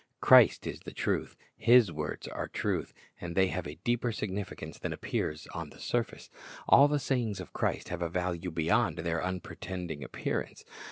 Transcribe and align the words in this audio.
Christ 0.19 0.65
is 0.65 0.79
the 0.79 0.95
truth. 0.95 1.37
His 1.55 1.91
words 1.91 2.27
are 2.27 2.47
truth, 2.47 2.91
and 3.21 3.35
they 3.35 3.49
have 3.49 3.67
a 3.67 3.77
deeper 3.83 4.11
significance 4.11 4.79
than 4.79 4.93
appears 4.93 5.45
on 5.53 5.69
the 5.69 5.77
surface. 5.79 6.31
All 6.67 6.87
the 6.87 6.97
sayings 6.97 7.39
of 7.39 7.53
Christ 7.53 7.89
have 7.89 8.01
a 8.01 8.09
value 8.09 8.49
beyond 8.49 8.97
their 8.97 9.23
unpretending 9.23 10.03
appearance. 10.03 10.65